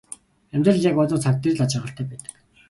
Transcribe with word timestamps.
Амьдрал 0.53 0.79
яг 0.89 0.95
одоо 1.03 1.17
цаг 1.23 1.35
дээр 1.41 1.55
л 1.57 1.61
аз 1.63 1.69
жаргалтай 1.73 2.05
байдаг. 2.09 2.33